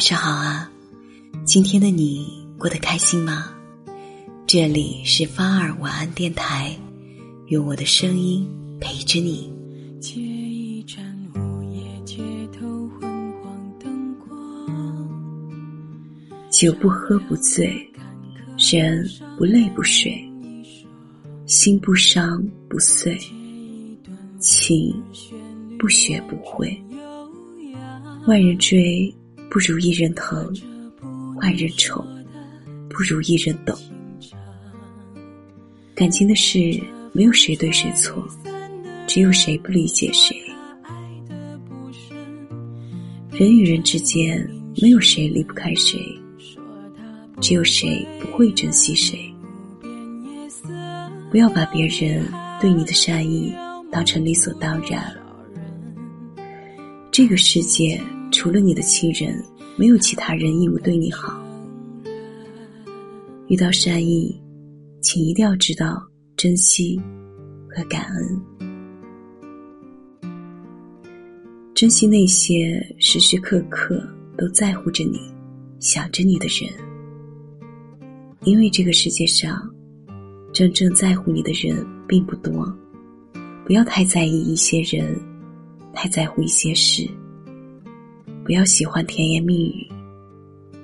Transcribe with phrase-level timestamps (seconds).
[0.00, 0.72] 晚上好啊，
[1.44, 3.52] 今天的你过得开心吗？
[4.46, 6.74] 这里是发儿晚安电台，
[7.48, 8.48] 用我的声音
[8.80, 9.52] 陪着你。
[10.00, 11.04] 借一盏
[11.34, 12.16] 午夜街
[12.50, 15.10] 头昏黄灯光，
[16.50, 17.68] 酒不喝不醉，
[18.72, 19.06] 人
[19.36, 20.18] 不累不睡，
[21.44, 23.18] 心不伤不碎，
[24.38, 24.98] 情
[25.78, 26.74] 不学不会。
[28.26, 29.14] 万人追。
[29.50, 30.54] 不如一人疼，
[31.42, 32.00] 万人宠；
[32.88, 33.76] 不如一人懂。
[35.92, 36.80] 感情的事，
[37.12, 38.24] 没有谁对谁错，
[39.08, 40.40] 只有谁不理解谁。
[43.32, 44.48] 人与人之间，
[44.80, 45.98] 没有谁离不开谁，
[47.40, 49.18] 只有谁不会珍惜谁。
[51.28, 52.24] 不要把别人
[52.60, 53.52] 对你的善意
[53.90, 55.12] 当成理所当然。
[57.10, 58.00] 这个世界。
[58.40, 59.38] 除了你的亲人，
[59.76, 61.38] 没有其他人义务对你好。
[63.48, 64.34] 遇到善意，
[65.02, 66.02] 请一定要知道
[66.38, 66.98] 珍惜
[67.68, 68.40] 和感恩，
[71.74, 74.02] 珍惜那些时时刻刻
[74.38, 75.20] 都在乎着你、
[75.78, 76.72] 想着你的人。
[78.44, 79.70] 因为这个世界上，
[80.50, 82.74] 真正在乎你的人并不多。
[83.66, 85.14] 不要太在意一些人，
[85.92, 87.06] 太在乎一些事。
[88.50, 89.88] 不要喜欢甜言蜜语，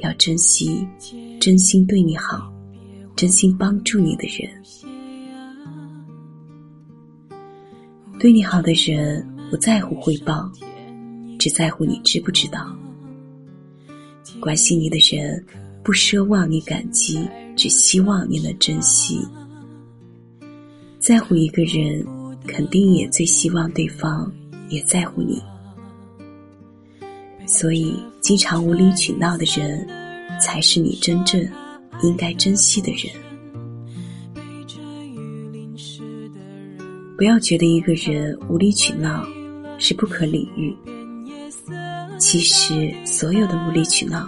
[0.00, 0.84] 要珍惜
[1.40, 2.52] 真心对你好、
[3.14, 4.50] 真心帮助你的人。
[8.18, 10.50] 对你好的人不在乎回报，
[11.38, 12.76] 只在乎你知不知道。
[14.40, 15.46] 关心你的人
[15.84, 19.24] 不奢望你感激，只希望你能珍惜。
[20.98, 22.04] 在乎一个人，
[22.44, 24.28] 肯定也最希望对方
[24.68, 25.40] 也在乎你。
[27.46, 29.86] 所以，经常无理取闹的人，
[30.40, 31.40] 才是你真正
[32.02, 33.12] 应该珍惜的人。
[37.16, 39.24] 不要觉得一个人无理取闹
[39.78, 40.74] 是不可理喻，
[42.18, 44.26] 其实所有的无理取闹，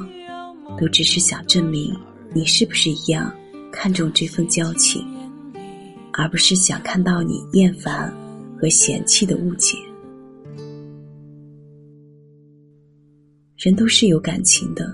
[0.79, 1.97] 都只是想证明
[2.33, 3.33] 你是不是一样
[3.73, 5.05] 看重这份交情，
[6.13, 8.15] 而不是想看到你厌烦
[8.61, 9.77] 和嫌弃的误解。
[13.57, 14.85] 人都是有感情的，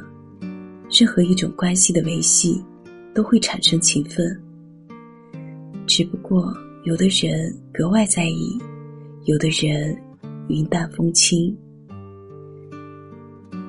[0.90, 2.62] 任何一种关系的维系，
[3.14, 4.38] 都会产生情分。
[5.86, 6.54] 只不过
[6.84, 8.58] 有的人格外在意，
[9.24, 9.96] 有的人
[10.48, 11.56] 云淡风轻。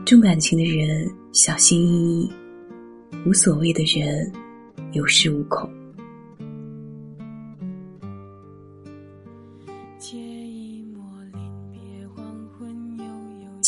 [0.06, 2.32] 重感情的人小心翼翼，
[3.26, 4.30] 无所谓的人
[4.92, 5.70] 有恃无恐。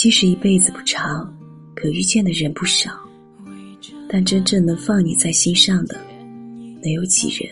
[0.04, 1.34] 其实一辈子不长，
[1.74, 2.92] 可遇见的人不少，
[4.10, 5.98] 但真正能放你在心上的，
[6.82, 7.50] 能有几人？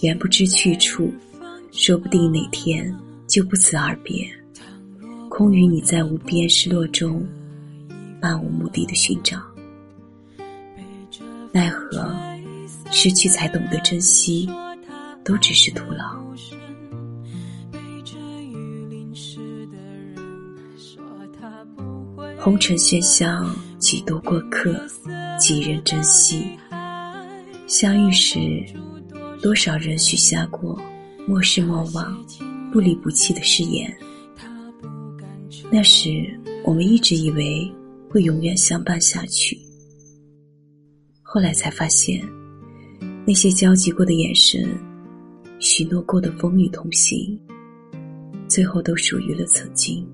[0.00, 1.12] 缘不知去处，
[1.70, 2.90] 说不定哪天
[3.26, 4.26] 就不辞而别，
[5.28, 7.22] 空余你在无边失落中，
[8.22, 9.38] 漫无目的的寻找，
[11.52, 12.10] 奈何
[12.90, 14.48] 失去才懂得珍惜，
[15.22, 16.26] 都只是徒劳。
[22.38, 23.44] 红尘喧嚣，
[23.78, 24.74] 几多过客，
[25.38, 26.44] 几人珍惜？
[27.66, 28.64] 相遇时，
[29.42, 30.80] 多少人许下过
[31.26, 32.24] 莫失莫忘、
[32.72, 33.94] 不离不弃的誓言？
[35.70, 36.24] 那时，
[36.64, 37.70] 我们一直以为
[38.08, 39.58] 会永远相伴下去，
[41.22, 42.26] 后来才发现，
[43.26, 44.66] 那些交集过的眼神，
[45.58, 47.38] 许诺过的风雨同行，
[48.48, 50.06] 最后都属于了曾经。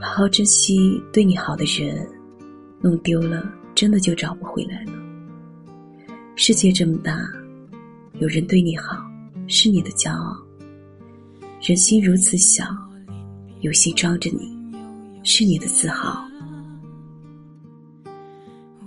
[0.00, 2.06] 好好珍惜对你好的人，
[2.80, 4.92] 弄丢了真的就找不回来了。
[6.36, 7.18] 世界这么大，
[8.18, 8.98] 有人对你好
[9.46, 10.36] 是你的骄傲；
[11.62, 12.64] 人心如此小，
[13.60, 14.52] 有心装着你
[15.22, 16.22] 是你的自豪。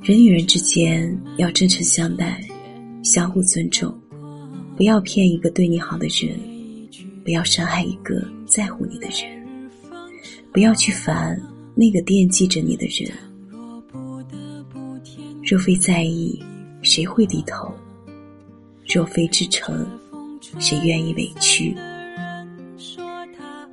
[0.01, 2.39] 人与人之间要真诚相待，
[3.01, 3.97] 相互尊重，
[4.75, 6.37] 不要骗一个对你好的人，
[7.23, 9.46] 不要伤害一个在乎你的人。
[10.57, 11.39] 不要去烦
[11.75, 13.13] 那个惦记着你的人。
[15.43, 16.41] 若非在意，
[16.81, 17.71] 谁会低头？
[18.91, 19.87] 若非至诚，
[20.57, 21.77] 谁愿意委屈？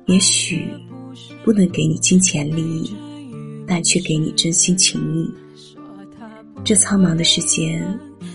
[0.05, 0.69] 也许
[1.43, 2.95] 不能给你金钱利益，
[3.65, 5.33] 但却给你真心情谊。
[6.63, 7.83] 这苍茫的世间，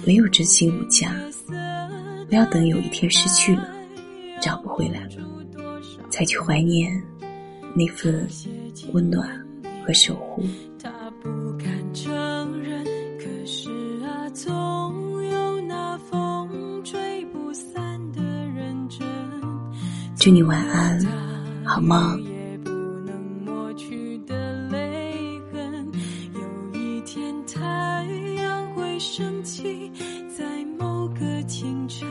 [0.05, 1.14] 没有真心无价。
[2.29, 3.69] 不要等有一天失去了，
[4.43, 5.81] 找不回来了，
[6.11, 7.00] 才去怀念
[7.75, 8.28] 那份
[8.93, 9.28] 温暖
[9.87, 10.43] 和守护。
[20.19, 21.00] 祝你晚安，
[21.64, 22.22] 好梦。
[30.37, 32.06] 在某个清晨，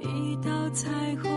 [0.00, 0.88] 一道彩
[1.22, 1.29] 虹。